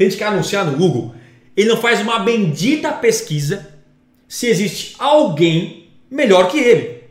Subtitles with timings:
[0.00, 1.14] tem que anunciar no Google,
[1.54, 3.68] ele não faz uma bendita pesquisa
[4.26, 7.04] se existe alguém melhor que ele.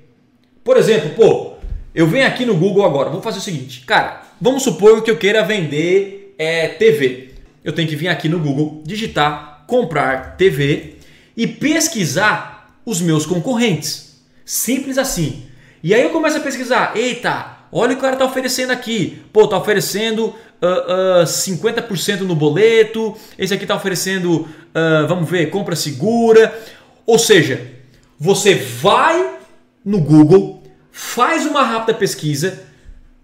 [0.64, 1.54] Por exemplo, pô,
[1.94, 5.18] eu venho aqui no Google agora, vou fazer o seguinte, cara, vamos supor que eu
[5.18, 7.36] queira vender é, TV.
[7.64, 10.96] Eu tenho que vir aqui no Google, digitar comprar TV
[11.38, 14.20] e pesquisar os meus concorrentes.
[14.44, 15.46] Simples assim.
[15.84, 19.22] E aí eu começo a pesquisar, eita, olha o que o cara está oferecendo aqui.
[19.32, 25.50] Pô, tá oferecendo uh, uh, 50% no boleto, esse aqui está oferecendo, uh, vamos ver,
[25.50, 26.58] compra segura.
[27.06, 27.72] Ou seja,
[28.20, 29.38] você vai
[29.84, 32.64] no Google, faz uma rápida pesquisa,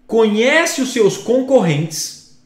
[0.06, 2.38] conhece os seus concorrentes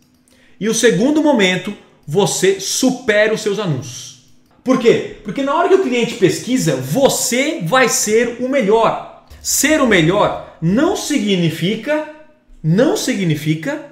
[0.58, 1.74] e o segundo momento
[2.06, 4.10] você supera os seus anúncios.
[4.62, 5.16] Por quê?
[5.24, 9.26] Porque na hora que o cliente pesquisa, você vai ser o melhor.
[9.40, 12.16] Ser o melhor não significa
[12.62, 13.90] não significa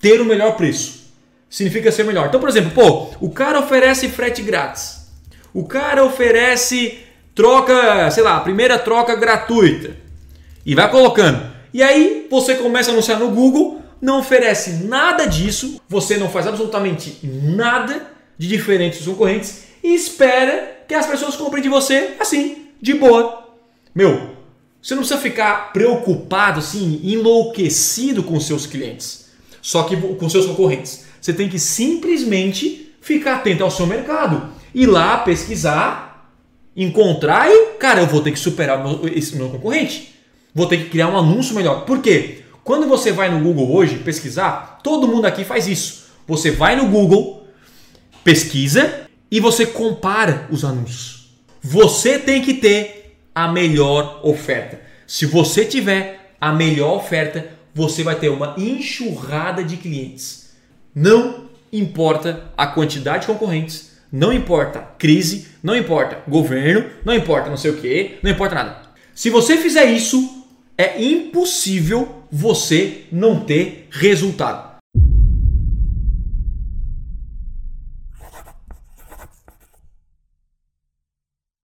[0.00, 1.00] ter o melhor preço.
[1.48, 2.28] Significa ser melhor.
[2.28, 5.08] Então, por exemplo, pô, o cara oferece frete grátis.
[5.52, 6.98] O cara oferece
[7.34, 9.96] troca, sei lá, primeira troca gratuita.
[10.64, 11.50] E vai colocando.
[11.72, 16.46] E aí você começa a anunciar no Google, não oferece nada disso, você não faz
[16.46, 22.68] absolutamente nada de diferente dos concorrentes e espera que as pessoas comprem de você assim,
[22.80, 23.48] de boa.
[23.94, 24.34] Meu,
[24.82, 29.29] você não precisa ficar preocupado, assim, enlouquecido com seus clientes,
[29.60, 31.04] só que com seus concorrentes.
[31.20, 36.32] Você tem que simplesmente ficar atento ao seu mercado, ir lá pesquisar,
[36.76, 38.82] encontrar e, cara, eu vou ter que superar
[39.14, 40.14] esse meu concorrente.
[40.54, 41.84] Vou ter que criar um anúncio melhor.
[41.84, 42.42] Por quê?
[42.64, 46.06] Quando você vai no Google hoje pesquisar, todo mundo aqui faz isso.
[46.26, 47.46] Você vai no Google,
[48.22, 51.30] pesquisa e você compara os anúncios.
[51.62, 54.80] Você tem que ter a melhor oferta.
[55.06, 60.50] Se você tiver a melhor oferta, você vai ter uma enxurrada de clientes.
[60.94, 67.56] Não importa a quantidade de concorrentes, não importa crise, não importa governo, não importa não
[67.56, 68.82] sei o que, não importa nada.
[69.14, 74.69] Se você fizer isso, é impossível você não ter resultado.